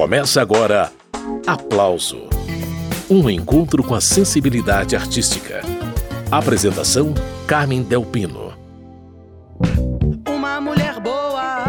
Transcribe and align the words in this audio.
Começa 0.00 0.40
agora 0.40 0.90
Aplauso 1.46 2.22
um 3.10 3.28
encontro 3.28 3.84
com 3.84 3.94
a 3.94 4.00
sensibilidade 4.00 4.96
artística. 4.96 5.60
Apresentação: 6.30 7.12
Carmen 7.46 7.82
Delpino. 7.82 8.54
Uma 10.26 10.58
mulher 10.58 10.98
boa 11.00 11.66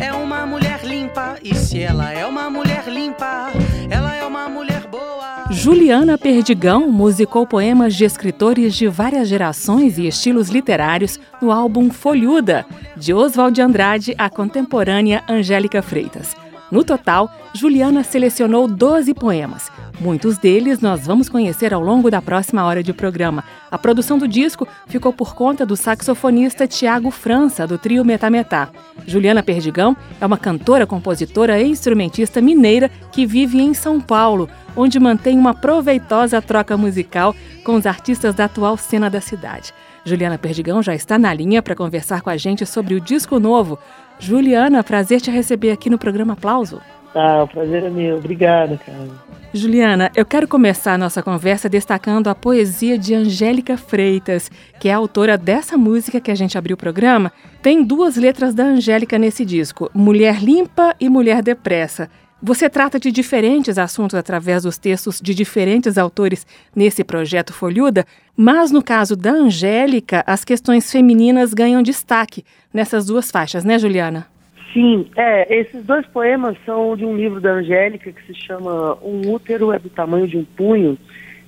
é 0.00 0.12
uma 0.12 0.46
mulher 0.46 0.84
limpa, 0.84 1.38
e 1.42 1.56
se 1.56 1.82
ela 1.82 2.12
é 2.12 2.24
uma 2.24 2.48
mulher 2.48 2.84
limpa, 2.86 3.50
ela 3.90 4.14
é 4.14 4.24
uma 4.24 4.48
mulher 4.48 4.86
boa. 4.86 5.48
Juliana 5.50 6.16
Perdigão 6.16 6.88
musicou 6.88 7.44
poemas 7.44 7.96
de 7.96 8.04
escritores 8.04 8.76
de 8.76 8.86
várias 8.86 9.26
gerações 9.26 9.98
e 9.98 10.06
estilos 10.06 10.50
literários 10.50 11.18
no 11.40 11.50
álbum 11.50 11.90
Folhuda, 11.90 12.64
de 12.96 13.12
Oswald 13.12 13.56
de 13.56 13.60
Andrade 13.60 14.14
à 14.16 14.30
contemporânea 14.30 15.24
Angélica 15.28 15.82
Freitas. 15.82 16.41
No 16.72 16.82
total, 16.82 17.30
Juliana 17.52 18.02
selecionou 18.02 18.66
12 18.66 19.12
poemas. 19.12 19.70
Muitos 20.00 20.38
deles 20.38 20.80
nós 20.80 21.06
vamos 21.06 21.28
conhecer 21.28 21.74
ao 21.74 21.82
longo 21.82 22.10
da 22.10 22.22
próxima 22.22 22.64
hora 22.64 22.82
de 22.82 22.94
programa. 22.94 23.44
A 23.70 23.76
produção 23.76 24.16
do 24.16 24.26
disco 24.26 24.66
ficou 24.86 25.12
por 25.12 25.34
conta 25.34 25.66
do 25.66 25.76
saxofonista 25.76 26.66
Tiago 26.66 27.10
França, 27.10 27.66
do 27.66 27.76
trio 27.76 28.02
Metametá. 28.06 28.70
Juliana 29.06 29.42
Perdigão 29.42 29.94
é 30.18 30.24
uma 30.24 30.38
cantora, 30.38 30.86
compositora 30.86 31.60
e 31.60 31.68
instrumentista 31.68 32.40
mineira 32.40 32.90
que 33.12 33.26
vive 33.26 33.60
em 33.60 33.74
São 33.74 34.00
Paulo, 34.00 34.48
onde 34.74 34.98
mantém 34.98 35.38
uma 35.38 35.52
proveitosa 35.52 36.40
troca 36.40 36.74
musical 36.74 37.36
com 37.64 37.74
os 37.74 37.84
artistas 37.84 38.34
da 38.34 38.46
atual 38.46 38.78
cena 38.78 39.10
da 39.10 39.20
cidade. 39.20 39.74
Juliana 40.04 40.36
Perdigão 40.36 40.82
já 40.82 40.94
está 40.94 41.16
na 41.18 41.32
linha 41.32 41.62
para 41.62 41.76
conversar 41.76 42.22
com 42.22 42.30
a 42.30 42.36
gente 42.36 42.66
sobre 42.66 42.94
o 42.94 43.00
disco 43.00 43.38
novo. 43.38 43.78
Juliana, 44.22 44.84
prazer 44.84 45.20
te 45.20 45.32
receber 45.32 45.72
aqui 45.72 45.90
no 45.90 45.98
programa 45.98 46.34
Aplauso. 46.34 46.80
Ah, 47.12 47.42
o 47.42 47.48
prazer 47.48 47.82
é 47.82 47.90
meu. 47.90 48.18
Obrigada, 48.18 48.78
cara. 48.78 49.08
Juliana, 49.52 50.12
eu 50.14 50.24
quero 50.24 50.46
começar 50.46 50.94
a 50.94 50.98
nossa 50.98 51.24
conversa 51.24 51.68
destacando 51.68 52.28
a 52.28 52.34
poesia 52.34 52.96
de 52.96 53.14
Angélica 53.14 53.76
Freitas, 53.76 54.48
que 54.78 54.88
é 54.88 54.92
a 54.94 54.96
autora 54.96 55.36
dessa 55.36 55.76
música 55.76 56.20
que 56.20 56.30
a 56.30 56.34
gente 56.36 56.56
abriu 56.56 56.74
o 56.74 56.78
programa. 56.78 57.32
Tem 57.60 57.82
duas 57.82 58.16
letras 58.16 58.54
da 58.54 58.62
Angélica 58.62 59.18
nesse 59.18 59.44
disco, 59.44 59.90
Mulher 59.92 60.40
Limpa 60.40 60.94
e 61.00 61.08
Mulher 61.08 61.42
Depressa. 61.42 62.08
Você 62.44 62.68
trata 62.68 62.98
de 62.98 63.12
diferentes 63.12 63.78
assuntos 63.78 64.16
através 64.16 64.64
dos 64.64 64.76
textos 64.76 65.20
de 65.20 65.32
diferentes 65.32 65.96
autores 65.96 66.44
nesse 66.74 67.04
projeto 67.04 67.52
Folhuda, 67.52 68.04
mas 68.36 68.72
no 68.72 68.82
caso 68.82 69.14
da 69.14 69.30
Angélica, 69.30 70.24
as 70.26 70.44
questões 70.44 70.90
femininas 70.90 71.54
ganham 71.54 71.80
destaque 71.84 72.44
nessas 72.74 73.06
duas 73.06 73.30
faixas, 73.30 73.64
né, 73.64 73.78
Juliana? 73.78 74.26
Sim, 74.72 75.06
é, 75.14 75.56
esses 75.56 75.84
dois 75.84 76.04
poemas 76.08 76.56
são 76.66 76.96
de 76.96 77.04
um 77.04 77.16
livro 77.16 77.40
da 77.40 77.52
Angélica 77.52 78.10
que 78.10 78.26
se 78.26 78.34
chama 78.34 78.98
Um 79.00 79.20
útero 79.32 79.70
é 79.70 79.78
do 79.78 79.88
tamanho 79.88 80.26
de 80.26 80.36
um 80.36 80.44
punho, 80.44 80.98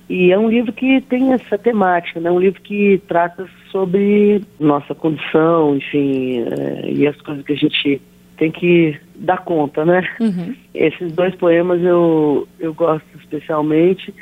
e 0.07 0.31
é 0.31 0.39
um 0.39 0.47
livro 0.47 0.71
que 0.71 1.01
tem 1.01 1.33
essa 1.33 1.57
temática, 1.57 2.21
né? 2.21 2.31
Um 2.31 2.39
livro 2.39 2.61
que 2.61 3.01
trata 3.05 3.49
sobre 3.69 4.41
nossa 4.57 4.95
condição, 4.95 5.75
enfim, 5.75 6.39
é, 6.39 6.89
e 6.89 7.05
as 7.05 7.19
coisas 7.19 7.43
que 7.43 7.51
a 7.51 7.57
gente 7.57 8.01
tem 8.37 8.51
que 8.51 8.97
dar 9.15 9.43
conta, 9.43 9.85
né? 9.85 10.07
Uhum. 10.19 10.55
Esses 10.73 11.11
dois 11.11 11.33
poemas 11.35 11.81
eu, 11.81 12.47
eu 12.59 12.73
gosto 12.73 13.05
especialmente. 13.17 14.13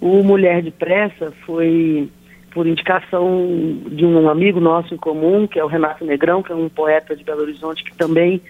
O 0.00 0.22
Mulher 0.22 0.62
de 0.62 0.70
Pressa 0.70 1.32
foi 1.44 2.08
por 2.52 2.66
indicação 2.66 3.46
de 3.90 4.04
um 4.04 4.28
amigo 4.28 4.58
nosso 4.58 4.92
em 4.92 4.96
comum, 4.96 5.46
que 5.46 5.58
é 5.58 5.64
o 5.64 5.68
Renato 5.68 6.04
Negrão, 6.04 6.42
que 6.42 6.50
é 6.50 6.54
um 6.54 6.68
poeta 6.68 7.14
de 7.14 7.22
Belo 7.22 7.42
Horizonte, 7.42 7.84
que 7.84 7.96
também 7.96 8.40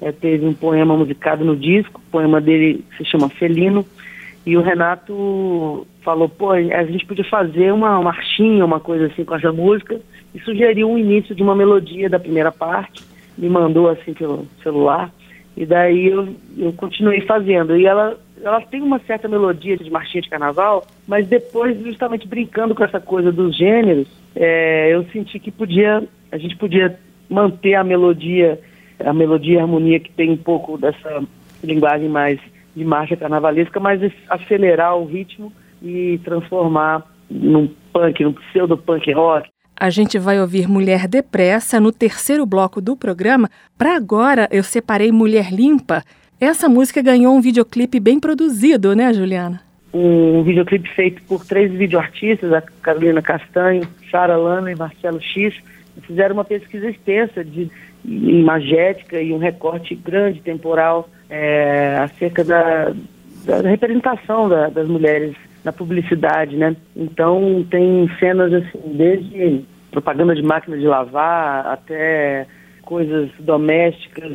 é, 0.00 0.10
teve 0.10 0.44
um 0.44 0.54
poema 0.54 0.96
musicado 0.96 1.44
no 1.44 1.56
disco. 1.56 2.00
O 2.08 2.10
poema 2.10 2.40
dele 2.40 2.84
se 2.96 3.04
chama 3.04 3.28
Felino. 3.28 3.86
E 4.44 4.56
o 4.56 4.62
Renato 4.62 5.86
falou, 6.02 6.28
pô, 6.28 6.50
a 6.50 6.84
gente 6.84 7.06
podia 7.06 7.24
fazer 7.24 7.72
uma 7.72 8.02
marchinha, 8.02 8.64
uma 8.64 8.80
coisa 8.80 9.06
assim 9.06 9.24
com 9.24 9.34
essa 9.34 9.50
música, 9.50 9.98
e 10.34 10.40
sugeriu 10.40 10.90
um 10.90 10.98
início 10.98 11.34
de 11.34 11.42
uma 11.42 11.54
melodia 11.54 12.10
da 12.10 12.18
primeira 12.18 12.52
parte 12.52 13.13
me 13.36 13.48
mandou 13.48 13.88
assim 13.88 14.12
pelo 14.14 14.46
celular. 14.62 15.12
E 15.56 15.64
daí 15.64 16.08
eu, 16.08 16.34
eu 16.58 16.72
continuei 16.72 17.20
fazendo. 17.22 17.76
E 17.76 17.86
ela, 17.86 18.18
ela 18.42 18.60
tem 18.60 18.82
uma 18.82 18.98
certa 19.00 19.28
melodia 19.28 19.76
de 19.76 19.90
marchinha 19.90 20.22
de 20.22 20.28
carnaval, 20.28 20.84
mas 21.06 21.26
depois, 21.26 21.78
justamente 21.80 22.26
brincando 22.26 22.74
com 22.74 22.84
essa 22.84 23.00
coisa 23.00 23.30
dos 23.30 23.56
gêneros, 23.56 24.08
é, 24.34 24.92
eu 24.92 25.04
senti 25.12 25.38
que 25.38 25.50
podia, 25.50 26.02
a 26.32 26.38
gente 26.38 26.56
podia 26.56 26.98
manter 27.28 27.74
a 27.74 27.84
melodia, 27.84 28.58
a 28.98 29.12
melodia 29.12 29.54
e 29.54 29.58
a 29.58 29.62
harmonia 29.62 30.00
que 30.00 30.12
tem 30.12 30.30
um 30.30 30.36
pouco 30.36 30.76
dessa 30.76 31.22
linguagem 31.62 32.08
mais 32.08 32.40
de 32.74 32.84
marcha 32.84 33.16
carnavalesca, 33.16 33.78
mas 33.78 34.00
acelerar 34.28 34.96
o 34.96 35.06
ritmo 35.06 35.52
e 35.80 36.18
transformar 36.24 37.06
num 37.30 37.68
punk, 37.92 38.22
num 38.24 38.32
pseudo 38.32 38.76
punk 38.76 39.12
rock, 39.12 39.48
a 39.78 39.90
gente 39.90 40.18
vai 40.18 40.40
ouvir 40.40 40.68
Mulher 40.68 41.08
Depressa 41.08 41.80
no 41.80 41.92
terceiro 41.92 42.46
bloco 42.46 42.80
do 42.80 42.96
programa. 42.96 43.50
Para 43.76 43.96
agora, 43.96 44.48
eu 44.50 44.62
separei 44.62 45.10
Mulher 45.10 45.52
Limpa. 45.52 46.02
Essa 46.40 46.68
música 46.68 47.02
ganhou 47.02 47.34
um 47.34 47.40
videoclipe 47.40 47.98
bem 47.98 48.20
produzido, 48.20 48.94
né, 48.94 49.12
Juliana? 49.12 49.60
Um 49.92 50.42
videoclipe 50.42 50.88
feito 50.94 51.22
por 51.22 51.44
três 51.44 51.72
videoartistas, 51.72 52.52
a 52.52 52.60
Carolina 52.60 53.22
Castanho, 53.22 53.82
Sara 54.10 54.36
Lana 54.36 54.70
e 54.70 54.76
Marcelo 54.76 55.20
X. 55.20 55.54
Fizeram 56.02 56.34
uma 56.34 56.44
pesquisa 56.44 56.88
extensa 56.88 57.44
de 57.44 57.70
imagética 58.04 59.20
e 59.20 59.32
um 59.32 59.38
recorte 59.38 59.94
grande 59.94 60.40
temporal 60.40 61.08
é, 61.30 61.96
acerca 61.98 62.44
da, 62.44 62.92
da 63.44 63.68
representação 63.68 64.48
da, 64.48 64.68
das 64.68 64.88
mulheres 64.88 65.34
na 65.64 65.72
publicidade, 65.72 66.56
né? 66.56 66.76
Então 66.94 67.66
tem 67.70 68.08
cenas 68.20 68.52
assim, 68.52 68.96
desde 68.96 69.64
propaganda 69.90 70.34
de 70.34 70.42
máquina 70.42 70.76
de 70.76 70.86
lavar 70.86 71.66
até 71.66 72.46
coisas 72.82 73.30
domésticas, 73.40 74.30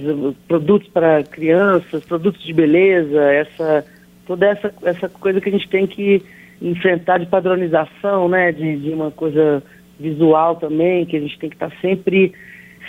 produtos 0.47 0.89
para 0.89 1.23
crianças, 1.23 2.03
produtos 2.05 2.43
de 2.43 2.53
beleza, 2.53 3.21
essa 3.21 3.85
toda 4.25 4.47
essa 4.47 4.73
essa 4.83 5.07
coisa 5.07 5.39
que 5.39 5.49
a 5.49 5.51
gente 5.51 5.69
tem 5.69 5.85
que 5.85 6.23
enfrentar 6.61 7.19
de 7.19 7.27
padronização, 7.27 8.27
né? 8.27 8.51
De, 8.51 8.77
de 8.77 8.89
uma 8.89 9.11
coisa 9.11 9.61
visual 9.99 10.55
também, 10.55 11.05
que 11.05 11.15
a 11.15 11.19
gente 11.19 11.37
tem 11.37 11.49
que 11.49 11.55
estar 11.55 11.69
tá 11.69 11.75
sempre 11.79 12.33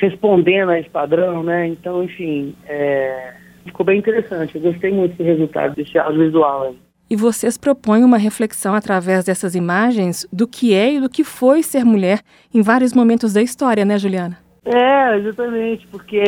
respondendo 0.00 0.70
a 0.70 0.78
esse 0.78 0.88
padrão, 0.88 1.42
né? 1.42 1.66
Então, 1.66 2.02
enfim, 2.02 2.54
é, 2.66 3.34
ficou 3.66 3.84
bem 3.84 3.98
interessante. 3.98 4.54
Eu 4.56 4.62
gostei 4.62 4.90
muito 4.90 5.16
do 5.16 5.24
resultado 5.24 5.74
desse 5.74 5.98
audiovisual 5.98 6.68
aí. 6.68 6.89
E 7.10 7.16
vocês 7.16 7.58
propõem 7.58 8.04
uma 8.04 8.16
reflexão 8.16 8.72
através 8.72 9.24
dessas 9.24 9.56
imagens 9.56 10.24
do 10.32 10.46
que 10.46 10.72
é 10.72 10.94
e 10.94 11.00
do 11.00 11.08
que 11.08 11.24
foi 11.24 11.60
ser 11.60 11.84
mulher 11.84 12.20
em 12.54 12.62
vários 12.62 12.94
momentos 12.94 13.32
da 13.32 13.42
história, 13.42 13.84
né, 13.84 13.98
Juliana? 13.98 14.38
É, 14.64 15.16
exatamente, 15.16 15.88
porque, 15.88 16.22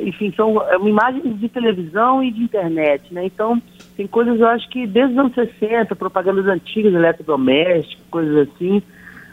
enfim, 0.00 0.32
são 0.36 0.62
é 0.62 0.76
imagens 0.76 1.40
de 1.40 1.48
televisão 1.48 2.22
e 2.22 2.30
de 2.30 2.40
internet, 2.40 3.12
né? 3.12 3.24
Então, 3.24 3.60
tem 3.96 4.06
coisas, 4.06 4.38
eu 4.38 4.46
acho 4.46 4.68
que 4.68 4.86
desde 4.86 5.14
os 5.14 5.18
anos 5.18 5.34
60, 5.34 5.96
propagandas 5.96 6.46
antigas, 6.46 6.94
eletrodomésticos, 6.94 8.04
coisas 8.08 8.48
assim, 8.48 8.80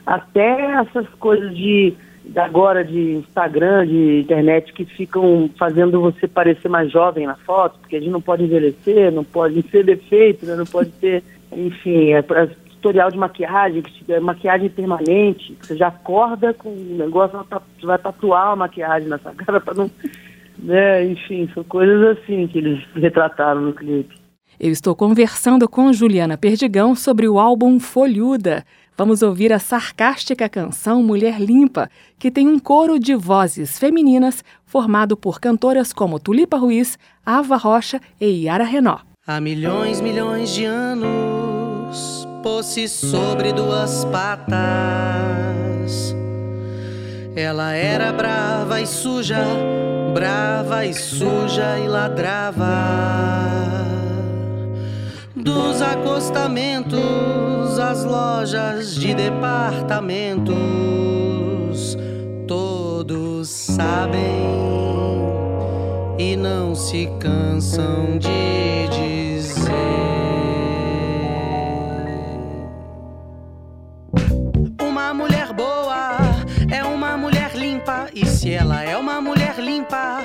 até 0.08 0.72
essas 0.72 1.08
coisas 1.20 1.56
de 1.56 1.94
agora 2.36 2.84
de 2.84 3.16
Instagram, 3.16 3.88
de 3.88 4.22
internet, 4.22 4.74
que 4.74 4.86
ficam 4.86 5.50
fazendo 5.58 6.02
você 6.02 6.28
parecer 6.28 6.70
mais 6.70 6.92
jovem 6.92 7.26
na 7.26 7.36
foto, 7.36 7.80
porque 7.80 7.96
a 7.96 8.00
gente 8.00 8.12
não 8.12 8.22
pode 8.22 8.44
envelhecer, 8.44 9.12
não 9.12 9.24
pode 9.24 9.62
ser 9.70 9.84
defeito, 9.84 10.46
né? 10.46 10.56
não 10.56 10.66
pode 10.66 10.90
ter, 10.92 11.24
enfim, 11.52 12.14
é, 12.14 12.20
é, 12.20 12.50
tutorial 12.70 13.12
de 13.12 13.18
maquiagem, 13.18 13.82
que 13.82 14.12
é 14.12 14.20
maquiagem 14.20 14.70
permanente, 14.70 15.54
que 15.54 15.68
você 15.68 15.78
já 15.78 15.88
acorda 15.88 16.54
com 16.54 16.70
o 16.70 16.96
negócio, 16.98 17.40
você 17.80 17.86
vai 17.86 17.98
tatuar 17.98 18.54
a 18.54 18.56
maquiagem 18.56 19.10
nessa 19.10 19.32
cara 19.36 19.60
para 19.60 19.74
não. 19.74 19.92
Né? 20.58 21.06
Enfim, 21.06 21.50
são 21.54 21.64
coisas 21.64 22.18
assim 22.18 22.48
que 22.48 22.58
eles 22.58 22.84
retrataram 22.96 23.62
no 23.62 23.74
clipe. 23.74 24.16
Eu 24.60 24.72
estou 24.72 24.94
conversando 24.94 25.70
com 25.70 25.94
Juliana 25.94 26.38
Perdigão 26.38 26.94
sobre 26.94 27.30
o 27.30 27.40
álbum 27.40 27.80
Folhuda. 27.80 28.66
Vamos 29.00 29.22
ouvir 29.22 29.54
a 29.54 29.60
sarcástica 29.60 30.50
canção 30.50 31.02
Mulher 31.02 31.40
Limpa, 31.40 31.90
que 32.20 32.30
tem 32.30 32.50
um 32.50 32.60
coro 32.60 33.00
de 33.00 33.16
vozes 33.16 33.80
femininas 33.80 34.44
formado 34.66 35.16
por 35.16 35.40
cantoras 35.40 35.94
como 35.94 36.20
Tulipa 36.20 36.58
Ruiz, 36.58 37.00
Ava 37.26 37.56
Rocha 37.56 38.02
e 38.20 38.44
Yara 38.44 38.66
Renó. 38.66 38.98
Há 39.26 39.40
milhões, 39.40 40.02
milhões 40.02 40.54
de 40.54 40.66
anos, 40.66 42.28
pôs-se 42.44 42.90
sobre 42.90 43.54
duas 43.54 44.04
patas. 44.04 44.54
Ela 47.38 47.72
era 47.72 48.12
brava 48.12 48.82
e 48.82 48.86
suja, 48.86 49.46
brava 50.14 50.86
e 50.86 50.94
suja 50.94 51.80
e 51.80 51.88
ladrava 51.88 53.89
dos 55.44 55.82
acostamentos 55.82 57.00
às 57.80 58.04
lojas 58.04 58.96
de 58.96 59.14
departamentos, 59.14 61.96
todos 62.48 63.48
sabem 63.48 64.20
e 66.18 66.36
não 66.36 66.74
se 66.76 67.08
cansam 67.20 68.18
de 68.18 68.90
dizer. 68.90 69.70
Uma 74.82 75.14
mulher 75.14 75.54
boa 75.54 76.18
é 76.70 76.84
uma 76.84 77.16
mulher 77.18 77.56
limpa, 77.56 78.10
e 78.14 78.26
se 78.26 78.52
ela 78.52 78.84
é 78.84 78.98
uma 78.98 79.22
mulher 79.22 79.58
limpa 79.58 80.22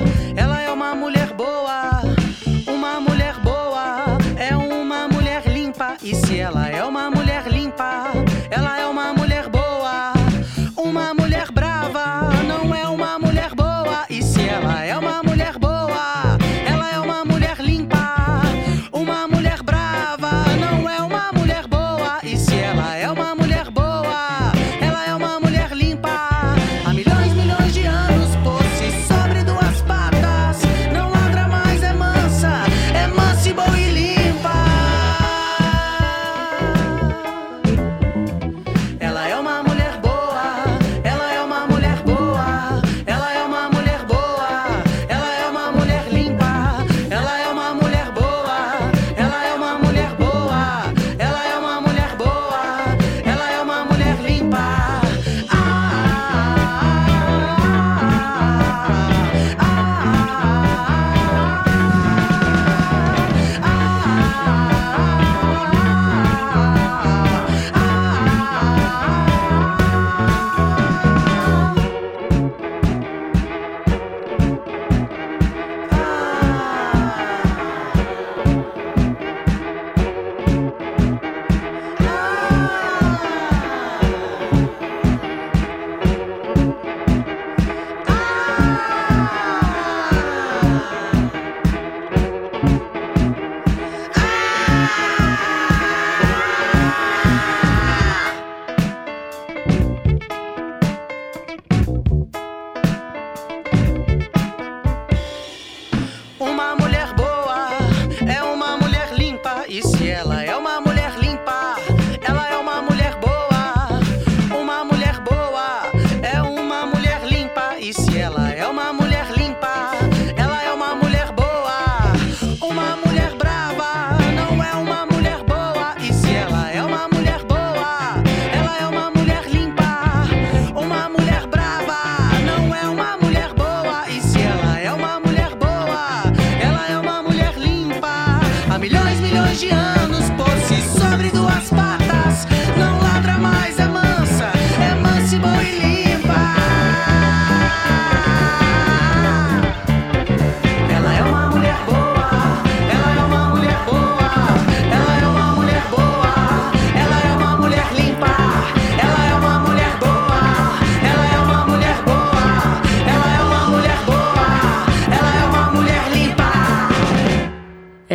E 6.04 6.14
se 6.14 6.38
ela 6.38 6.68
é 6.68 6.84
uma 6.84 7.10
mulher 7.10 7.23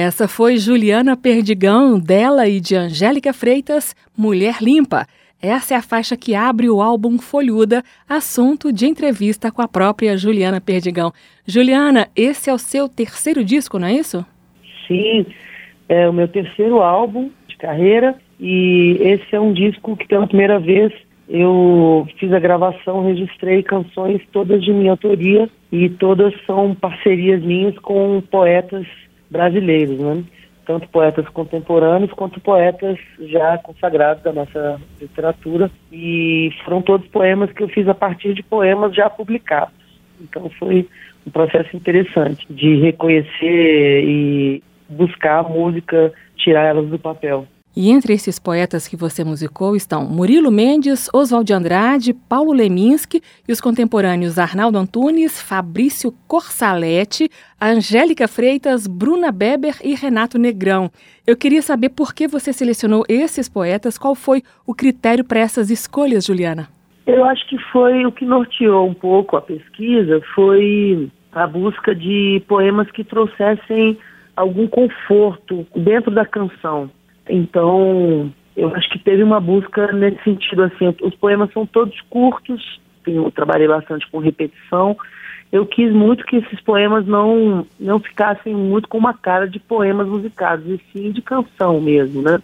Essa 0.10 0.28
foi 0.28 0.58
Juliana 0.58 1.16
Perdigão, 1.16 2.00
dela 2.00 2.48
e 2.48 2.60
de 2.60 2.76
Angélica 2.76 3.32
Freitas, 3.32 3.96
Mulher 4.18 4.56
Limpa. 4.60 5.06
Essa 5.40 5.76
é 5.76 5.78
a 5.78 5.84
faixa 5.84 6.18
que 6.18 6.34
abre 6.34 6.68
o 6.68 6.82
álbum 6.82 7.20
Folhuda, 7.20 7.84
assunto 8.10 8.74
de 8.74 8.88
entrevista 8.88 9.52
com 9.52 9.62
a 9.62 9.68
própria 9.68 10.18
Juliana 10.18 10.60
Perdigão. 10.60 11.12
Juliana, 11.46 12.08
esse 12.16 12.50
é 12.50 12.54
o 12.54 12.58
seu 12.58 12.90
terceiro 12.90 13.46
disco, 13.46 13.78
não 13.78 13.88
é 13.88 13.94
isso? 13.94 14.26
Sim, 14.88 15.28
é 15.88 16.10
o 16.10 16.14
meu 16.14 16.28
terceiro 16.28 16.82
álbum 16.82 17.30
de 17.48 17.56
carreira 17.58 18.16
e 18.40 18.98
esse 19.02 19.36
é 19.36 19.40
um 19.40 19.54
disco 19.54 19.96
que 19.96 20.08
pela 20.08 20.26
primeira 20.26 20.58
vez 20.58 20.92
eu 21.30 22.08
fiz 22.18 22.34
a 22.34 22.40
gravação, 22.40 23.06
registrei 23.06 23.62
canções 23.62 24.24
todas 24.32 24.64
de 24.64 24.74
minha 24.74 24.90
autoria 24.90 25.48
e 25.72 25.88
todas 25.88 26.34
são 26.48 26.74
parcerias 26.74 27.44
minhas 27.44 27.78
com 27.78 28.24
poetas 28.32 28.88
brasileiros, 29.30 30.00
né? 30.00 30.24
Tanto 30.66 30.88
poetas 30.90 31.28
contemporâneos 31.30 32.12
quanto 32.14 32.40
poetas 32.40 32.98
já 33.22 33.58
consagrados 33.58 34.24
da 34.24 34.32
nossa 34.32 34.80
literatura 35.02 35.72
e 35.92 36.52
foram 36.64 36.82
todos 36.82 37.08
poemas 37.08 37.52
que 37.52 37.64
eu 37.64 37.70
fiz 37.70 37.88
a 37.88 37.96
partir 37.96 38.34
de 38.36 38.44
poemas 38.44 38.96
já 38.96 39.10
publicados. 39.10 39.74
Então 40.22 40.50
foi 40.60 40.88
um 41.26 41.32
processo 41.32 41.76
interessante 41.76 42.46
de 42.52 42.76
reconhecer 42.82 44.04
e 44.04 44.64
buscar 44.88 45.40
a 45.40 45.44
música, 45.44 46.14
tirar 46.36 46.66
elas 46.66 46.88
do 46.88 47.00
papel. 47.00 47.48
E 47.82 47.92
entre 47.92 48.12
esses 48.12 48.38
poetas 48.38 48.90
que 48.90 48.98
você 48.98 49.24
musicou 49.24 49.74
estão 49.74 50.04
Murilo 50.04 50.52
Mendes, 50.52 51.10
Oswald 51.14 51.48
de 51.48 51.54
Andrade, 51.54 52.14
Paulo 52.14 52.52
Leminski 52.52 53.22
e 53.48 53.54
os 53.54 53.62
contemporâneos 53.62 54.38
Arnaldo 54.38 54.78
Antunes, 54.78 55.42
Fabrício 55.42 56.14
Corsaletti, 56.28 57.30
Angélica 57.62 58.28
Freitas, 58.28 58.86
Bruna 58.86 59.32
Beber 59.32 59.76
e 59.82 59.96
Renato 59.96 60.38
Negrão. 60.38 60.92
Eu 61.26 61.38
queria 61.38 61.62
saber 61.62 61.88
por 61.88 62.14
que 62.14 62.28
você 62.28 62.52
selecionou 62.52 63.06
esses 63.08 63.48
poetas, 63.48 63.98
qual 63.98 64.14
foi 64.14 64.44
o 64.68 64.76
critério 64.76 65.24
para 65.24 65.40
essas 65.40 65.70
escolhas, 65.72 66.26
Juliana? 66.26 66.68
Eu 67.08 67.24
acho 67.24 67.48
que 67.48 67.58
foi 67.72 68.06
o 68.06 68.12
que 68.12 68.26
norteou 68.26 68.90
um 68.90 68.94
pouco 68.94 69.38
a 69.38 69.42
pesquisa, 69.42 70.22
foi 70.36 71.10
a 71.32 71.48
busca 71.48 71.96
de 71.96 72.44
poemas 72.46 72.92
que 72.92 73.06
trouxessem 73.06 73.98
algum 74.36 74.68
conforto 74.68 75.66
dentro 75.74 76.12
da 76.12 76.26
canção. 76.26 76.92
Então, 77.30 78.34
eu 78.58 78.74
acho 78.76 78.90
que 78.90 79.00
teve 79.00 79.22
uma 79.22 79.40
busca 79.40 79.92
nesse 79.94 80.22
sentido, 80.24 80.64
assim, 80.64 80.94
os 81.02 81.16
poemas 81.16 81.54
são 81.54 81.66
todos 81.66 82.00
curtos, 82.10 82.82
eu 83.06 83.32
trabalhei 83.32 83.68
bastante 83.68 84.10
com 84.10 84.18
repetição, 84.18 84.98
eu 85.52 85.66
quis 85.66 85.92
muito 85.94 86.26
que 86.26 86.38
esses 86.38 86.60
poemas 86.62 87.06
não, 87.08 87.66
não 87.80 88.00
ficassem 88.00 88.54
muito 88.54 88.88
com 88.88 88.98
uma 88.98 89.14
cara 89.14 89.48
de 89.48 89.60
poemas 89.60 90.08
musicados, 90.08 90.66
e 90.68 90.80
sim 90.92 91.12
de 91.12 91.22
canção 91.22 91.80
mesmo, 91.80 92.22
né? 92.22 92.40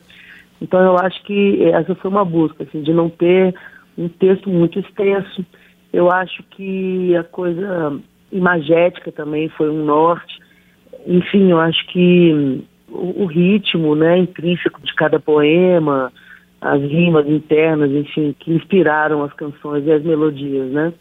Então 0.61 0.79
eu 0.79 0.97
acho 0.97 1.21
que 1.23 1.63
essa 1.65 1.93
foi 1.95 2.09
uma 2.09 2.25
busca, 2.25 2.63
assim, 2.63 2.81
de 2.81 2.93
não 2.93 3.09
ter 3.09 3.53
um 3.97 4.07
texto 4.07 4.49
muito 4.49 4.79
extenso. 4.79 5.45
Eu 5.91 6.11
acho 6.11 6.43
que 6.51 7.15
a 7.15 7.23
coisa 7.23 7.99
imagética 8.31 9.11
também 9.11 9.49
foi 9.49 9.69
um 9.69 9.83
norte. 9.85 10.39
Enfim, 11.05 11.51
eu 11.51 11.59
acho 11.59 11.85
que 11.87 12.63
o, 12.89 13.23
o 13.23 13.25
ritmo, 13.25 13.95
né, 13.95 14.17
intrínseco 14.17 14.81
de 14.81 14.93
cada 14.95 15.19
poema, 15.19 16.11
as 16.61 16.81
rimas 16.81 17.27
internas, 17.27 17.91
enfim, 17.91 18.35
que 18.39 18.53
inspiraram 18.53 19.23
as 19.23 19.33
canções 19.33 19.85
e 19.85 19.91
as 19.91 20.03
melodias, 20.03 20.71
né? 20.71 20.93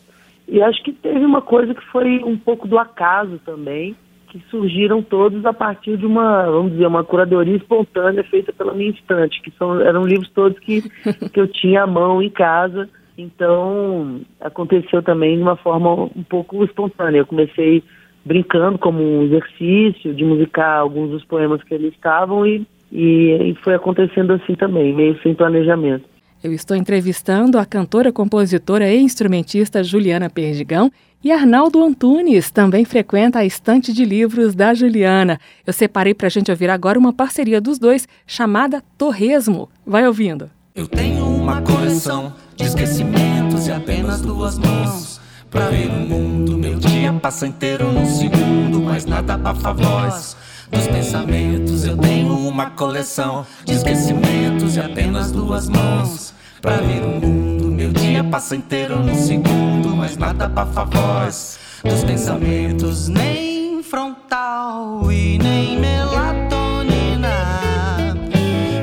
E 0.47 0.63
acho 0.63 0.83
que 0.83 0.93
teve 0.93 1.25
uma 1.25 1.41
coisa 1.41 1.75
que 1.75 1.85
foi 1.87 2.23
um 2.23 2.37
pouco 2.37 2.69
do 2.69 2.79
acaso 2.79 3.41
também, 3.47 3.97
que 4.29 4.43
surgiram 4.51 5.01
todos 5.01 5.47
a 5.47 5.53
partir 5.53 5.97
de 5.97 6.05
uma, 6.05 6.45
vamos 6.45 6.73
dizer, 6.73 6.87
uma 6.87 7.05
curadoria 7.05 7.57
espontânea 7.57 8.23
feita 8.25 8.53
pela 8.53 8.75
minha 8.75 8.91
estante, 8.91 9.41
que 9.41 9.51
são, 9.53 9.81
eram 9.81 10.05
livros 10.05 10.29
todos 10.31 10.59
que, 10.59 10.83
que 11.33 11.41
eu 11.41 11.47
tinha 11.49 11.85
à 11.85 11.87
mão 11.87 12.21
em 12.21 12.29
casa 12.29 12.89
Então, 13.17 14.21
aconteceu 14.41 15.03
também 15.03 15.37
de 15.37 15.43
uma 15.43 15.57
forma 15.57 15.95
um 15.95 16.25
pouco 16.29 16.65
espontânea. 16.65 17.21
Eu 17.21 17.27
comecei 17.27 17.83
brincando 18.25 18.79
como 18.79 19.03
um 19.03 19.23
exercício 19.23 20.15
de 20.15 20.25
musicar 20.25 20.79
alguns 20.79 21.11
dos 21.11 21.25
poemas 21.25 21.63
que 21.63 21.75
ali 21.75 21.89
estavam 21.89 22.47
e, 22.47 22.67
e, 22.91 23.51
e 23.51 23.55
foi 23.63 23.75
acontecendo 23.75 24.33
assim 24.33 24.55
também, 24.55 24.95
meio 24.95 25.21
sem 25.23 25.35
planejamento. 25.35 26.05
Eu 26.43 26.53
estou 26.53 26.77
entrevistando 26.77 27.59
a 27.59 27.65
cantora, 27.65 28.13
compositora 28.13 28.93
e 28.93 29.01
instrumentista 29.01 29.83
Juliana 29.83 30.29
Perdigão 30.29 30.91
e 31.23 31.33
Arnaldo 31.33 31.83
Antunes 31.83 32.51
também 32.51 32.85
frequenta 32.85 33.39
a 33.39 33.47
estante 33.47 33.95
de 33.95 34.05
livros 34.05 34.55
da 34.55 34.75
Juliana. 34.75 35.41
Eu 35.67 35.73
separei 35.73 36.13
para 36.13 36.27
a 36.27 36.31
gente 36.31 36.51
ouvir 36.51 36.69
agora 36.69 36.99
uma 36.99 37.15
parceria 37.15 37.63
dos 37.63 37.79
dois 37.79 38.07
chamada 38.27 38.83
Torresmo. 38.99 39.71
Vai 39.87 40.07
ouvindo. 40.07 40.51
Eu 40.75 40.87
tenho 40.87 41.25
uma 41.25 41.63
coleção 41.63 42.35
de 42.57 42.65
esquecimentos 42.65 43.67
e 43.67 43.73
apenas 43.73 44.21
duas 44.21 44.59
mãos. 44.59 45.14
Pra 45.55 45.69
ver 45.69 45.87
o 45.87 45.93
mundo, 45.93 46.59
meu 46.59 46.75
dia 46.75 47.13
passa 47.13 47.47
inteiro 47.47 47.93
num 47.93 48.05
segundo, 48.07 48.81
mas 48.81 49.07
nada 49.07 49.35
abafa 49.35 49.71
a 49.71 49.73
voz 49.73 50.37
dos 50.69 50.89
pensamentos. 50.89 51.85
Eu 51.85 51.97
tenho 51.97 52.37
uma 52.37 52.71
coleção 52.71 53.47
de 53.65 53.75
esquecimentos 53.75 54.75
e 54.75 54.81
apenas 54.81 55.31
duas 55.31 55.69
mãos. 55.69 56.35
Pra 56.61 56.79
ver 56.79 57.05
o 57.05 57.25
mundo, 57.25 57.67
meu 57.67 57.93
dia 57.93 58.25
passa 58.25 58.57
inteiro 58.57 58.99
num 58.99 59.15
segundo, 59.15 59.95
mas 59.95 60.17
nada 60.17 60.47
abafa 60.47 60.81
a 60.81 60.85
voz 60.87 61.61
dos 61.85 62.03
pensamentos. 62.03 63.07
Nem 63.07 63.81
frontal 63.81 65.13
e 65.13 65.39
nem 65.39 65.79
melatonina. 65.79 67.29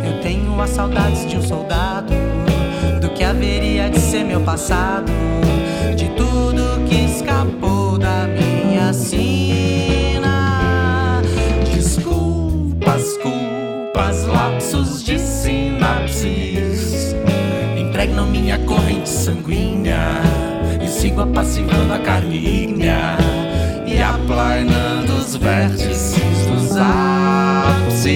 Eu 0.05 0.21
tenho 0.21 0.61
as 0.61 0.69
saudades 0.69 1.29
de 1.29 1.35
um 1.35 1.41
soldado, 1.41 2.13
do 3.01 3.09
que 3.09 3.25
haveria 3.25 3.89
de 3.89 3.99
ser 3.99 4.23
meu 4.23 4.39
passado, 4.39 5.11
de 5.97 6.07
tudo 6.11 6.30
escapou 7.21 7.97
da 7.97 8.27
minha 8.27 8.91
sina. 8.93 10.31
Desculpas, 11.73 13.17
culpas, 13.17 14.25
lapsos 14.25 15.03
de 15.03 15.19
sinapses 15.19 17.15
impregnam 17.77 18.25
minha 18.27 18.57
corrente 18.59 19.09
sanguínea 19.09 20.21
e 20.83 20.87
sigo 20.87 21.21
apassivando 21.21 21.93
a 21.93 21.99
carne 21.99 22.67
e 23.85 24.01
aplainando 24.01 25.13
os 25.13 25.35
vértices 25.35 26.15
dos 26.47 26.75
ápices. 26.77 28.11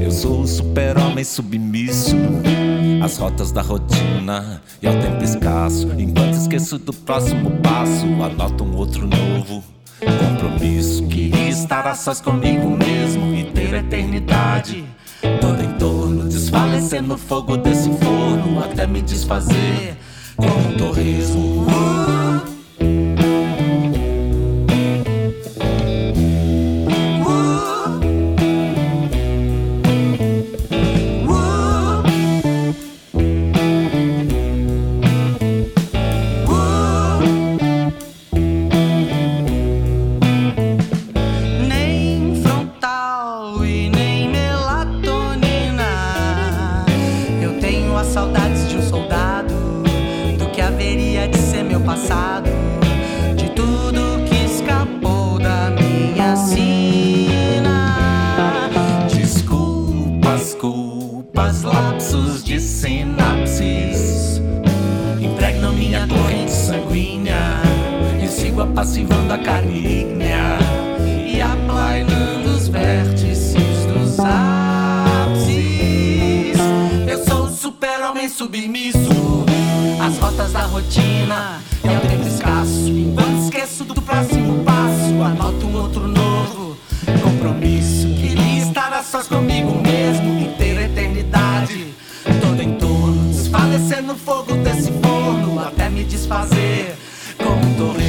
Eu 0.00 0.10
sou 0.10 0.42
o 0.42 0.46
super-homem 0.46 1.24
submisso 1.24 2.16
às 3.02 3.16
rotas 3.16 3.50
da 3.50 3.62
e 4.82 4.86
ao 4.86 4.94
tempo 4.94 5.22
escasso. 5.22 5.88
Enquanto 5.98 6.34
esqueço 6.34 6.78
do 6.78 6.92
próximo 6.92 7.50
passo, 7.62 8.06
anoto 8.22 8.64
um 8.64 8.76
outro 8.76 9.06
novo 9.06 9.62
compromisso. 10.00 11.06
Queria 11.06 11.48
estar 11.48 11.86
a 11.86 11.94
sós 11.94 12.20
comigo 12.20 12.70
mesmo 12.70 13.34
e 13.34 13.44
ter 13.44 13.74
a 13.74 13.78
eternidade 13.78 14.84
todo 15.40 15.62
em 15.62 15.72
torno, 15.78 16.28
desfalecer 16.28 17.02
no 17.02 17.16
fogo 17.16 17.56
desse 17.56 17.90
forno 17.98 18.62
até 18.62 18.86
me 18.86 19.00
desfazer 19.00 19.96
como 20.36 20.68
um 20.68 20.76
torresmo. 20.76 21.66
Nem 21.66 22.55
Desculpas, 60.86 60.86
culpas, 60.86 61.62
lapsos 61.62 62.44
de 62.44 62.60
sinapses 62.60 64.40
impregnam 65.20 65.72
minha 65.72 66.06
corrente 66.06 66.52
sanguínea 66.52 67.60
e 68.22 68.28
sigo 68.28 68.62
apassivando 68.62 69.32
a 69.32 69.38
carne 69.38 70.06
e 71.26 71.40
aplainando 71.40 72.50
os 72.50 72.68
vértices 72.68 73.84
dos 73.86 74.20
ápices. 74.20 75.56
Eu 77.08 77.24
sou 77.24 77.46
o 77.46 77.50
super-homem 77.50 78.28
submisso 78.28 79.44
às 80.00 80.16
rotas 80.18 80.52
da 80.52 80.62
rotina 80.62 81.60
e 81.84 81.88
ao 81.88 82.00
tempo 82.02 82.28
escasso. 82.28 82.88
Enquanto 82.90 83.42
esqueço 83.42 83.84
do 83.84 84.00
próximo 84.00 84.62
passo, 84.62 85.22
anoto 85.22 85.66
um 85.66 85.76
outro 85.82 86.06
novo 86.06 86.76
compromisso. 87.22 88.06
Queria 88.06 88.62
estar 88.62 88.92
a 88.92 89.02
sós 89.02 89.26
comigo 89.26 89.82
mesmo 89.82 90.35
desfalecer 93.86 94.02
no 94.02 94.16
fogo 94.16 94.52
desse 94.56 94.90
forno 94.92 95.60
até 95.60 95.88
me 95.88 96.02
desfazer 96.02 96.96
como 97.38 97.64
um 97.64 97.74
torresmo. 97.74 98.05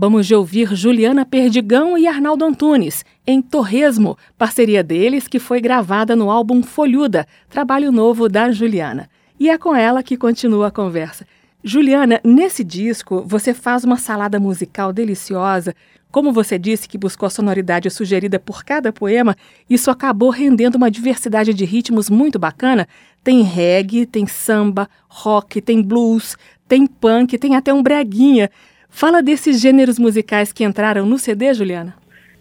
Acabamos 0.00 0.26
de 0.26 0.34
ouvir 0.34 0.74
Juliana 0.74 1.26
Perdigão 1.26 1.98
e 1.98 2.06
Arnaldo 2.06 2.42
Antunes, 2.42 3.04
em 3.26 3.42
Torresmo, 3.42 4.16
parceria 4.38 4.82
deles 4.82 5.28
que 5.28 5.38
foi 5.38 5.60
gravada 5.60 6.16
no 6.16 6.30
álbum 6.30 6.62
Folhuda, 6.62 7.26
trabalho 7.50 7.92
novo 7.92 8.26
da 8.26 8.50
Juliana. 8.50 9.10
E 9.38 9.50
é 9.50 9.58
com 9.58 9.76
ela 9.76 10.02
que 10.02 10.16
continua 10.16 10.68
a 10.68 10.70
conversa. 10.70 11.26
Juliana, 11.62 12.18
nesse 12.24 12.64
disco 12.64 13.22
você 13.26 13.52
faz 13.52 13.84
uma 13.84 13.98
salada 13.98 14.40
musical 14.40 14.90
deliciosa. 14.90 15.74
Como 16.10 16.32
você 16.32 16.58
disse 16.58 16.88
que 16.88 16.96
buscou 16.96 17.26
a 17.26 17.30
sonoridade 17.30 17.90
sugerida 17.90 18.38
por 18.38 18.64
cada 18.64 18.90
poema, 18.90 19.36
isso 19.68 19.90
acabou 19.90 20.30
rendendo 20.30 20.76
uma 20.76 20.90
diversidade 20.90 21.52
de 21.52 21.66
ritmos 21.66 22.08
muito 22.08 22.38
bacana. 22.38 22.88
Tem 23.22 23.42
reggae, 23.42 24.06
tem 24.06 24.26
samba, 24.26 24.88
rock, 25.10 25.60
tem 25.60 25.82
blues, 25.82 26.38
tem 26.66 26.86
punk, 26.86 27.36
tem 27.36 27.54
até 27.54 27.74
um 27.74 27.82
breguinha. 27.82 28.50
Fala 28.90 29.22
desses 29.22 29.60
gêneros 29.60 29.98
musicais 29.98 30.52
que 30.52 30.64
entraram 30.64 31.06
no 31.06 31.18
CD, 31.18 31.54
Juliana. 31.54 31.94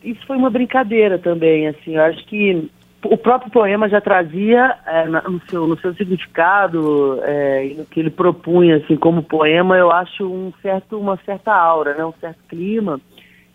Isso 0.03 0.25
foi 0.25 0.37
uma 0.37 0.49
brincadeira 0.49 1.19
também, 1.19 1.67
assim, 1.67 1.95
eu 1.95 2.03
acho 2.03 2.25
que 2.25 2.69
o 3.03 3.17
próprio 3.17 3.51
poema 3.51 3.87
já 3.87 4.01
trazia 4.01 4.75
é, 4.85 5.05
no, 5.07 5.41
seu, 5.49 5.67
no 5.67 5.79
seu 5.79 5.93
significado 5.93 7.19
é, 7.23 7.73
no 7.77 7.85
que 7.85 7.99
ele 7.99 8.09
propunha, 8.09 8.77
assim, 8.77 8.97
como 8.97 9.23
poema, 9.23 9.77
eu 9.77 9.91
acho 9.91 10.25
um 10.25 10.51
certo, 10.61 10.99
uma 10.99 11.17
certa 11.25 11.53
aura, 11.53 11.93
né, 11.95 12.03
um 12.03 12.13
certo 12.19 12.39
clima. 12.49 12.99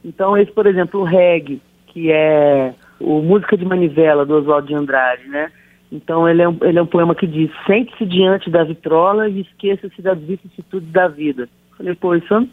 Então, 0.04 0.36
esse, 0.36 0.52
por 0.52 0.66
exemplo, 0.66 1.00
o 1.00 1.04
reggae, 1.04 1.60
que 1.88 2.10
é 2.10 2.74
o 3.00 3.20
Música 3.20 3.56
de 3.56 3.64
Manivela, 3.64 4.24
do 4.24 4.34
Oswaldo 4.34 4.68
de 4.68 4.74
Andrade, 4.74 5.28
né? 5.28 5.50
Então, 5.92 6.28
ele 6.28 6.42
é 6.42 6.48
um, 6.48 6.58
ele 6.62 6.78
é 6.78 6.82
um 6.82 6.86
poema 6.86 7.14
que 7.14 7.26
diz, 7.26 7.50
sente-se 7.66 8.04
diante 8.04 8.50
da 8.50 8.64
vitrola 8.64 9.28
e 9.28 9.42
esqueça-se 9.42 10.02
das 10.02 10.18
vicissitudes 10.18 10.90
da 10.90 11.06
vida. 11.06 11.48
Falei, 11.76 11.94
pô, 11.94 12.14
isso 12.14 12.34
é 12.34 12.46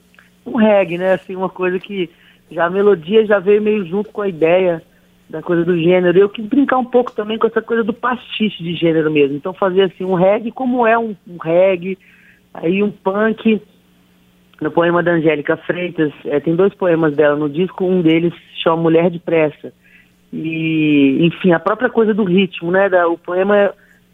um 0.46 0.58
reggae, 0.58 0.98
né? 0.98 1.14
Assim, 1.14 1.36
uma 1.36 1.50
coisa 1.50 1.80
que 1.80 2.10
já 2.50 2.66
a 2.66 2.70
melodia 2.70 3.26
já 3.26 3.40
veio 3.40 3.62
meio 3.62 3.86
junto 3.86 4.12
com 4.12 4.22
a 4.22 4.28
ideia 4.28 4.82
da 5.30 5.42
coisa 5.42 5.64
do 5.64 5.78
gênero. 5.78 6.18
Eu 6.18 6.30
quis 6.30 6.46
brincar 6.46 6.78
um 6.78 6.86
pouco 6.86 7.12
também 7.14 7.38
com 7.38 7.48
essa 7.48 7.62
coisa 7.62 7.84
do 7.84 7.94
pastiche 7.94 8.62
de 8.62 8.76
gênero 8.76 9.10
mesmo. 9.10 9.38
Então 9.38 9.54
fazer 9.54 9.84
assim 9.84 10.04
um 10.04 10.14
reggae 10.14 10.52
como 10.52 10.86
é 10.86 10.98
um, 10.98 11.16
um 11.28 11.38
reggae, 11.38 11.98
aí 12.54 12.84
um 12.84 12.92
punk. 12.92 13.62
No 14.60 14.70
poema 14.70 15.02
da 15.02 15.14
Angélica 15.14 15.58
Freitas, 15.58 16.14
eh, 16.24 16.40
tem 16.40 16.56
dois 16.56 16.72
poemas 16.76 17.16
dela 17.16 17.36
no 17.36 17.50
disco, 17.50 17.84
um 17.84 18.00
deles 18.00 18.32
chama 18.62 18.84
Mulher 18.84 19.10
Depressa. 19.10 19.74
E, 20.32 21.18
enfim, 21.20 21.52
a 21.52 21.60
própria 21.60 21.90
coisa 21.90 22.14
do 22.14 22.24
ritmo, 22.24 22.70
né? 22.70 22.88
Da, 22.88 23.08
o 23.08 23.18
poema, 23.18 23.74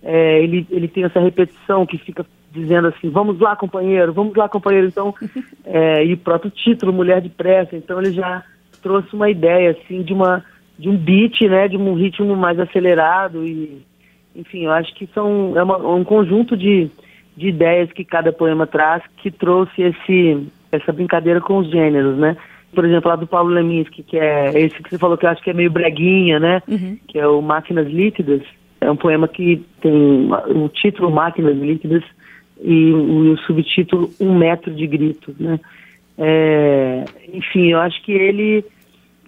eh, 0.09 0.41
ele, 0.41 0.65
ele 0.71 0.87
tem 0.87 1.03
essa 1.03 1.19
repetição 1.19 1.85
que 1.85 1.97
fica 1.97 2.25
dizendo 2.49 2.87
assim, 2.87 3.09
vamos 3.09 3.37
lá, 3.39 3.57
companheiro, 3.57 4.13
vamos 4.13 4.33
lá, 4.35 4.47
companheiro. 4.47 4.87
Então, 4.87 5.13
eh, 5.65 6.05
e 6.07 6.13
o 6.13 6.17
próprio 6.17 6.49
título, 6.49 6.93
Mulher 6.93 7.21
Depressa, 7.21 7.75
então 7.75 7.99
ele 7.99 8.13
já 8.13 8.41
trouxe 8.81 9.13
uma 9.13 9.29
ideia, 9.29 9.71
assim, 9.71 10.01
de 10.01 10.13
uma 10.13 10.43
de 10.79 10.87
um 10.89 10.95
beat, 10.95 11.41
né, 11.41 11.67
de 11.67 11.75
um 11.75 11.95
ritmo 11.95 12.35
mais 12.35 12.59
acelerado 12.59 13.43
e, 13.43 13.81
enfim, 14.35 14.65
eu 14.65 14.71
acho 14.71 14.93
que 14.93 15.07
são 15.07 15.53
é 15.55 15.63
uma, 15.63 15.77
um 15.77 16.03
conjunto 16.03 16.55
de, 16.55 16.87
de 17.35 17.47
ideias 17.47 17.91
que 17.91 18.05
cada 18.05 18.31
poema 18.31 18.67
traz 18.67 19.01
que 19.17 19.31
trouxe 19.31 19.81
esse 19.81 20.47
essa 20.71 20.93
brincadeira 20.93 21.41
com 21.41 21.57
os 21.57 21.69
gêneros, 21.71 22.15
né? 22.17 22.37
Por 22.75 22.85
exemplo, 22.85 23.09
lá 23.09 23.15
do 23.15 23.25
Paulo 23.25 23.49
Leminski, 23.49 24.03
que 24.03 24.19
é 24.19 24.51
esse 24.59 24.75
que 24.83 24.89
você 24.89 24.99
falou 24.99 25.17
que 25.17 25.25
eu 25.25 25.29
acho 25.31 25.41
que 25.41 25.49
é 25.49 25.53
meio 25.53 25.71
breguinha, 25.71 26.39
né? 26.39 26.61
Uhum. 26.67 26.99
Que 27.07 27.17
é 27.17 27.25
o 27.25 27.41
Máquinas 27.41 27.87
Líquidas. 27.87 28.43
É 28.79 28.91
um 28.91 28.95
poema 28.95 29.27
que 29.27 29.65
tem 29.81 30.29
o 30.55 30.69
título 30.69 31.11
Máquinas 31.11 31.57
Líquidas 31.57 32.03
e 32.61 32.91
o, 32.91 33.37
subtítulo 33.39 34.11
Um 34.19 34.37
Metro 34.37 34.73
de 34.73 34.85
Grito, 34.87 35.35
né? 35.39 35.59
É, 36.17 37.05
enfim, 37.33 37.71
eu 37.71 37.79
acho 37.79 38.01
que 38.03 38.11
ele 38.11 38.65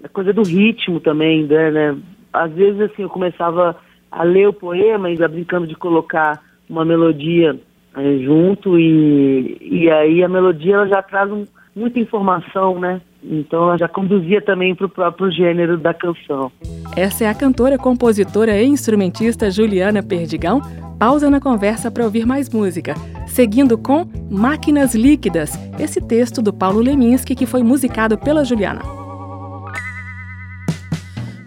a 0.03 0.08
coisa 0.08 0.32
do 0.32 0.44
ritmo 0.44 1.00
também, 1.00 1.44
né, 1.44 1.72
né? 1.72 1.98
Às 2.32 2.51
vezes, 2.53 2.79
assim, 2.82 3.03
eu 3.03 3.10
começava 3.10 3.75
a 4.12 4.24
ler 4.24 4.48
o 4.48 4.53
poema 4.53 5.10
e 5.10 5.18
brincando 5.27 5.68
de 5.68 5.75
colocar 5.75 6.41
uma 6.70 6.86
melodia 6.86 7.60
é, 7.96 8.18
junto 8.20 8.79
e, 8.79 9.58
e 9.60 9.89
aí 9.89 10.24
a 10.24 10.29
melodia 10.29 10.75
ela 10.75 10.88
já 10.88 11.01
traz 11.01 11.32
um, 11.32 11.46
muita 11.75 12.00
informação, 12.00 12.79
né? 12.79 13.01
Então 13.24 13.64
ela 13.64 13.78
já 13.78 13.88
conduzia 13.88 14.42
também 14.42 14.74
para 14.74 14.86
o 14.86 14.90
próprio 14.90 15.32
gênero 15.32 15.78
da 15.78 15.94
canção. 15.94 16.52
Essa 16.96 17.26
é 17.26 17.28
a 17.28 17.34
cantora, 17.34 17.78
compositora 17.78 18.62
e 18.62 18.66
instrumentista 18.66 19.52
Juliana 19.52 20.02
Perdigão. 20.02 20.62
Pausa 20.98 21.30
na 21.30 21.40
conversa 21.40 21.90
para 21.90 22.04
ouvir 22.04 22.26
mais 22.26 22.50
música. 22.50 22.94
Seguindo 23.28 23.78
com 23.78 24.06
Máquinas 24.30 24.94
Líquidas, 24.96 25.52
esse 25.80 26.02
texto 26.02 26.42
do 26.42 26.52
Paulo 26.52 26.82
Leminski 26.82 27.36
que 27.36 27.46
foi 27.46 27.64
musicado 27.64 28.18
pela 28.18 28.44
Juliana. 28.44 28.82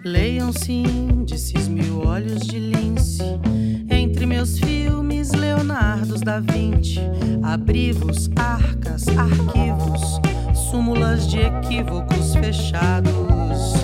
Leiam-se 0.03 0.71
índices, 0.71 1.67
mil 1.67 2.05
olhos 2.05 2.45
de 2.45 2.59
lince. 2.59 3.23
Entre 3.89 4.25
meus 4.25 4.59
filmes, 4.59 5.31
Leonardos 5.31 6.21
da 6.21 6.39
Vinci. 6.39 6.99
Abrivos, 7.41 8.29
arcas, 8.35 9.05
arquivos, 9.07 10.19
súmulas 10.73 11.31
de 11.31 11.45
equívocos 11.45 12.33
fechados. 12.33 13.82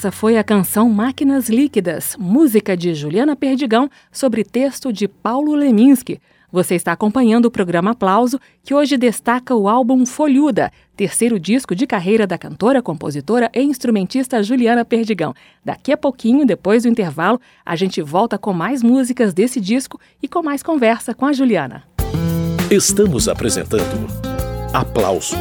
Essa 0.00 0.10
foi 0.10 0.38
a 0.38 0.42
canção 0.42 0.88
Máquinas 0.88 1.50
Líquidas, 1.50 2.16
música 2.18 2.74
de 2.74 2.94
Juliana 2.94 3.36
Perdigão, 3.36 3.90
sobre 4.10 4.42
texto 4.42 4.90
de 4.90 5.06
Paulo 5.06 5.54
Leminski. 5.54 6.18
Você 6.50 6.74
está 6.74 6.92
acompanhando 6.92 7.44
o 7.44 7.50
programa 7.50 7.90
Aplauso, 7.90 8.40
que 8.62 8.72
hoje 8.72 8.96
destaca 8.96 9.54
o 9.54 9.68
álbum 9.68 10.06
Folhuda, 10.06 10.72
terceiro 10.96 11.38
disco 11.38 11.74
de 11.74 11.86
carreira 11.86 12.26
da 12.26 12.38
cantora, 12.38 12.80
compositora 12.80 13.50
e 13.54 13.60
instrumentista 13.60 14.42
Juliana 14.42 14.86
Perdigão. 14.86 15.34
Daqui 15.62 15.92
a 15.92 15.98
pouquinho, 15.98 16.46
depois 16.46 16.84
do 16.84 16.88
intervalo, 16.88 17.38
a 17.62 17.76
gente 17.76 18.00
volta 18.00 18.38
com 18.38 18.54
mais 18.54 18.82
músicas 18.82 19.34
desse 19.34 19.60
disco 19.60 20.00
e 20.22 20.26
com 20.26 20.42
mais 20.42 20.62
conversa 20.62 21.12
com 21.12 21.26
a 21.26 21.34
Juliana. 21.34 21.84
Estamos 22.70 23.28
apresentando 23.28 24.06
Aplauso 24.72 25.36